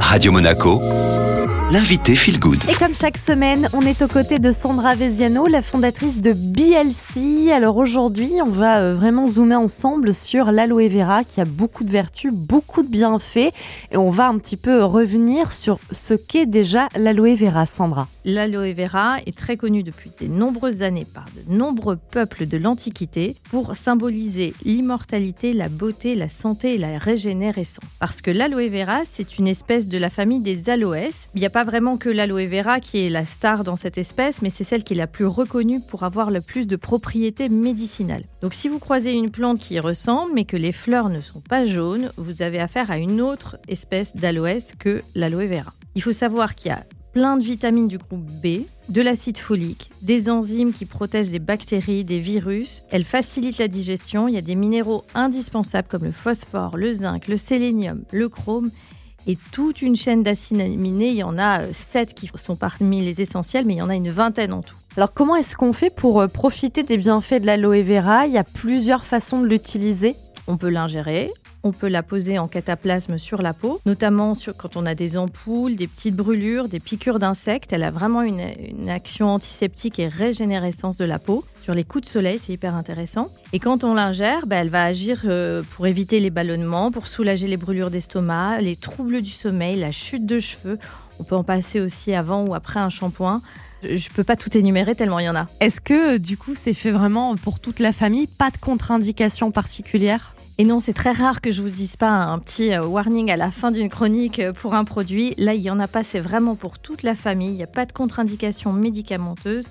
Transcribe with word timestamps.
Radio 0.00 0.32
Monaco, 0.32 0.80
l'invité 1.70 2.14
Feel 2.14 2.38
Good. 2.38 2.58
Et 2.68 2.74
comme 2.74 2.94
chaque 2.94 3.18
semaine, 3.18 3.68
on 3.72 3.82
est 3.82 4.02
aux 4.02 4.08
côtés 4.08 4.38
de 4.38 4.50
Sandra 4.52 4.94
Veziano, 4.94 5.46
la 5.46 5.62
fondatrice 5.62 6.20
de 6.20 6.32
BLC. 6.32 7.50
Alors 7.52 7.76
aujourd'hui, 7.76 8.32
on 8.44 8.50
va 8.50 8.78
euh, 8.78 8.94
vraiment 8.94 9.26
zoomer 9.28 9.60
ensemble 9.60 10.14
sur 10.14 10.52
l'aloe 10.52 10.88
vera 10.88 11.24
qui 11.24 11.40
a 11.40 11.44
beaucoup 11.44 11.84
de 11.84 11.90
vertus, 11.90 12.32
beaucoup 12.32 12.82
de 12.82 12.88
bienfaits. 12.88 13.52
Et 13.90 13.96
on 13.96 14.10
va 14.10 14.28
un 14.28 14.38
petit 14.38 14.56
peu 14.56 14.84
revenir 14.84 15.52
sur 15.52 15.78
ce 15.92 16.14
qu'est 16.14 16.46
déjà 16.46 16.88
l'aloe 16.96 17.36
vera, 17.36 17.66
Sandra. 17.66 18.08
L'aloe 18.28 18.74
vera 18.74 19.18
est 19.24 19.38
très 19.38 19.56
connu 19.56 19.84
depuis 19.84 20.10
de 20.20 20.26
nombreuses 20.26 20.82
années 20.82 21.06
par 21.06 21.26
de 21.26 21.54
nombreux 21.54 21.94
peuples 21.94 22.46
de 22.46 22.56
l'Antiquité 22.56 23.36
pour 23.50 23.76
symboliser 23.76 24.52
l'immortalité, 24.64 25.52
la 25.52 25.68
beauté, 25.68 26.16
la 26.16 26.28
santé 26.28 26.74
et 26.74 26.78
la 26.78 26.98
régénérescence. 26.98 27.84
Parce 28.00 28.20
que 28.20 28.32
l'aloe 28.32 28.68
vera, 28.68 29.04
c'est 29.04 29.38
une 29.38 29.46
espèce 29.46 29.86
de 29.86 29.96
la 29.96 30.10
famille 30.10 30.40
des 30.40 30.70
aloès. 30.70 31.28
Il 31.36 31.40
n'y 31.40 31.46
a 31.46 31.50
pas 31.50 31.62
vraiment 31.62 31.98
que 31.98 32.08
l'aloe 32.08 32.48
vera 32.48 32.80
qui 32.80 33.06
est 33.06 33.10
la 33.10 33.26
star 33.26 33.62
dans 33.62 33.76
cette 33.76 33.96
espèce, 33.96 34.42
mais 34.42 34.50
c'est 34.50 34.64
celle 34.64 34.82
qui 34.82 34.94
est 34.94 34.96
la 34.96 35.06
plus 35.06 35.26
reconnue 35.26 35.80
pour 35.80 36.02
avoir 36.02 36.32
le 36.32 36.40
plus 36.40 36.66
de 36.66 36.74
propriétés 36.74 37.48
médicinales. 37.48 38.24
Donc 38.42 38.54
si 38.54 38.68
vous 38.68 38.80
croisez 38.80 39.12
une 39.12 39.30
plante 39.30 39.60
qui 39.60 39.78
ressemble, 39.78 40.32
mais 40.34 40.46
que 40.46 40.56
les 40.56 40.72
fleurs 40.72 41.10
ne 41.10 41.20
sont 41.20 41.42
pas 41.48 41.64
jaunes, 41.64 42.10
vous 42.16 42.42
avez 42.42 42.58
affaire 42.58 42.90
à 42.90 42.98
une 42.98 43.20
autre 43.20 43.56
espèce 43.68 44.16
d'aloès 44.16 44.74
que 44.76 45.00
l'aloe 45.14 45.46
vera. 45.46 45.72
Il 45.94 46.02
faut 46.02 46.12
savoir 46.12 46.56
qu'il 46.56 46.70
y 46.70 46.74
a 46.74 46.84
plein 47.16 47.38
de 47.38 47.42
vitamines 47.42 47.88
du 47.88 47.96
groupe 47.96 48.26
B, 48.44 48.66
de 48.90 49.00
l'acide 49.00 49.38
folique, 49.38 49.90
des 50.02 50.28
enzymes 50.28 50.74
qui 50.74 50.84
protègent 50.84 51.30
des 51.30 51.38
bactéries, 51.38 52.04
des 52.04 52.18
virus. 52.18 52.82
Elle 52.90 53.04
facilite 53.04 53.56
la 53.56 53.68
digestion. 53.68 54.28
Il 54.28 54.34
y 54.34 54.36
a 54.36 54.42
des 54.42 54.54
minéraux 54.54 55.02
indispensables 55.14 55.88
comme 55.88 56.04
le 56.04 56.12
phosphore, 56.12 56.76
le 56.76 56.92
zinc, 56.92 57.26
le 57.26 57.38
sélénium, 57.38 58.02
le 58.12 58.28
chrome 58.28 58.70
et 59.26 59.38
toute 59.50 59.80
une 59.80 59.96
chaîne 59.96 60.22
d'acides 60.22 60.60
aminés. 60.60 61.08
Il 61.08 61.16
y 61.16 61.22
en 61.22 61.38
a 61.38 61.72
7 61.72 62.10
euh, 62.10 62.12
qui 62.12 62.30
sont 62.34 62.54
parmi 62.54 63.00
les 63.00 63.22
essentiels, 63.22 63.64
mais 63.64 63.72
il 63.72 63.78
y 63.78 63.82
en 63.82 63.88
a 63.88 63.94
une 63.94 64.10
vingtaine 64.10 64.52
en 64.52 64.60
tout. 64.60 64.76
Alors 64.98 65.14
comment 65.14 65.36
est-ce 65.36 65.56
qu'on 65.56 65.72
fait 65.72 65.88
pour 65.88 66.20
euh, 66.20 66.26
profiter 66.26 66.82
des 66.82 66.98
bienfaits 66.98 67.40
de 67.40 67.46
l'aloe 67.46 67.82
vera? 67.82 68.26
Il 68.26 68.34
y 68.34 68.38
a 68.38 68.44
plusieurs 68.44 69.06
façons 69.06 69.40
de 69.40 69.46
l'utiliser. 69.46 70.16
On 70.48 70.58
peut 70.58 70.68
l'ingérer, 70.68 71.32
on 71.66 71.72
peut 71.72 71.88
la 71.88 72.04
poser 72.04 72.38
en 72.38 72.46
cataplasme 72.46 73.18
sur 73.18 73.42
la 73.42 73.52
peau, 73.52 73.80
notamment 73.86 74.34
quand 74.56 74.76
on 74.76 74.86
a 74.86 74.94
des 74.94 75.16
ampoules, 75.16 75.74
des 75.74 75.88
petites 75.88 76.14
brûlures, 76.14 76.68
des 76.68 76.78
piqûres 76.78 77.18
d'insectes. 77.18 77.72
Elle 77.72 77.82
a 77.82 77.90
vraiment 77.90 78.22
une, 78.22 78.40
action 78.88 79.28
antiseptique 79.28 79.98
et 79.98 80.06
régénérescence 80.06 80.96
de 80.96 81.04
la 81.04 81.18
peau. 81.18 81.44
Sur 81.62 81.74
les 81.74 81.82
coups 81.82 82.04
de 82.04 82.08
soleil, 82.08 82.38
c'est 82.38 82.52
hyper 82.52 82.76
intéressant. 82.76 83.30
Et 83.52 83.58
quand 83.58 83.82
on 83.82 83.94
l'ingère, 83.94 84.46
bah, 84.46 84.56
elle 84.56 84.68
va 84.68 84.84
agir 84.84 85.22
euh, 85.24 85.62
pour 85.72 85.88
éviter 85.88 86.20
les 86.20 86.30
ballonnements, 86.30 86.92
pour 86.92 87.08
soulager 87.08 87.48
les 87.48 87.56
brûlures 87.56 87.90
d'estomac, 87.90 88.60
les 88.60 88.76
troubles 88.76 89.22
du 89.22 89.32
sommeil, 89.32 89.76
la 89.76 89.90
chute 89.90 90.24
de 90.24 90.38
cheveux. 90.38 90.78
On 91.18 91.24
peut 91.24 91.34
en 91.34 91.44
passer 91.44 91.80
aussi 91.80 92.14
avant 92.14 92.46
ou 92.46 92.54
après 92.54 92.78
un 92.78 92.90
shampoing. 92.90 93.42
Je 93.82 94.08
peux 94.08 94.24
pas 94.24 94.36
tout 94.36 94.56
énumérer 94.56 94.94
tellement 94.94 95.18
il 95.18 95.26
y 95.26 95.28
en 95.28 95.36
a. 95.36 95.46
Est-ce 95.60 95.80
que 95.80 96.18
du 96.18 96.36
coup 96.36 96.54
c'est 96.54 96.74
fait 96.74 96.90
vraiment 96.90 97.36
pour 97.36 97.60
toute 97.60 97.78
la 97.78 97.92
famille 97.92 98.26
Pas 98.26 98.50
de 98.50 98.56
contre-indication 98.56 99.50
particulière? 99.50 100.34
Et 100.58 100.64
non, 100.64 100.80
c'est 100.80 100.94
très 100.94 101.10
rare 101.10 101.42
que 101.42 101.50
je 101.50 101.60
vous 101.60 101.68
dise 101.68 101.96
pas 101.96 102.08
un 102.08 102.38
petit 102.38 102.72
euh, 102.72 102.86
warning 102.86 103.30
à 103.30 103.36
la 103.36 103.50
fin 103.50 103.70
d'une 103.70 103.90
chronique 103.90 104.38
euh, 104.38 104.54
pour 104.54 104.72
un 104.72 104.84
produit. 104.84 105.34
Là, 105.36 105.52
il 105.52 105.60
y 105.60 105.70
en 105.70 105.78
a 105.78 105.86
pas, 105.86 106.02
c'est 106.02 106.20
vraiment 106.20 106.54
pour 106.54 106.78
toute 106.78 107.02
la 107.02 107.14
famille. 107.14 107.50
Il 107.50 107.56
n'y 107.56 107.62
a 107.62 107.66
pas 107.66 107.84
de 107.84 107.92
contre-indication 107.92 108.72
médicamenteuse, 108.72 109.66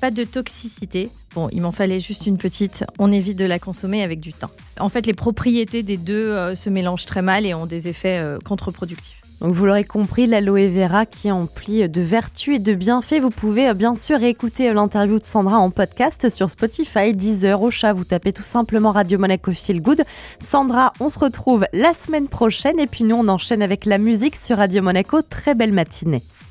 pas 0.00 0.10
de 0.10 0.24
toxicité. 0.24 1.10
Bon, 1.34 1.50
il 1.52 1.60
m'en 1.60 1.72
fallait 1.72 2.00
juste 2.00 2.26
une 2.26 2.38
petite. 2.38 2.84
On 2.98 3.12
évite 3.12 3.38
de 3.38 3.44
la 3.44 3.58
consommer 3.58 4.02
avec 4.02 4.20
du 4.20 4.32
temps. 4.32 4.50
En 4.80 4.88
fait, 4.88 5.04
les 5.04 5.12
propriétés 5.12 5.82
des 5.82 5.98
deux 5.98 6.30
euh, 6.30 6.54
se 6.54 6.70
mélangent 6.70 7.06
très 7.06 7.22
mal 7.22 7.44
et 7.44 7.52
ont 7.52 7.66
des 7.66 7.88
effets 7.88 8.24
contre-productifs. 8.42 9.21
Donc 9.42 9.54
vous 9.54 9.66
l'aurez 9.66 9.82
compris, 9.82 10.28
l'aloe 10.28 10.68
vera 10.68 11.04
qui 11.04 11.26
est 11.26 11.32
empli 11.32 11.88
de 11.88 12.00
vertus 12.00 12.56
et 12.56 12.58
de 12.60 12.74
bienfaits. 12.74 13.18
Vous 13.20 13.30
pouvez 13.30 13.68
euh, 13.68 13.74
bien 13.74 13.96
sûr 13.96 14.22
écouter 14.22 14.70
euh, 14.70 14.72
l'interview 14.72 15.18
de 15.18 15.26
Sandra 15.26 15.58
en 15.58 15.70
podcast 15.70 16.28
sur 16.28 16.48
Spotify, 16.48 17.12
Deezer, 17.12 17.60
au 17.60 17.72
chat. 17.72 17.92
Vous 17.92 18.04
tapez 18.04 18.32
tout 18.32 18.44
simplement 18.44 18.92
Radio 18.92 19.18
Monaco 19.18 19.50
Feel 19.50 19.82
Good. 19.82 20.04
Sandra, 20.38 20.92
on 21.00 21.08
se 21.08 21.18
retrouve 21.18 21.66
la 21.72 21.92
semaine 21.92 22.28
prochaine 22.28 22.78
et 22.78 22.86
puis 22.86 23.02
nous 23.02 23.16
on 23.16 23.26
enchaîne 23.26 23.62
avec 23.62 23.84
la 23.84 23.98
musique 23.98 24.36
sur 24.36 24.58
Radio 24.58 24.80
Monaco. 24.80 25.22
Très 25.22 25.56
belle 25.56 25.72
matinée. 25.72 26.22